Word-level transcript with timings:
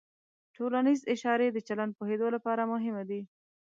ټولنیز 0.55 1.01
اشارې 1.13 1.47
د 1.51 1.57
چلند 1.67 1.91
پوهېدو 1.97 2.27
لپاره 2.35 2.69
مهمې 2.73 3.03
دي. 3.09 3.21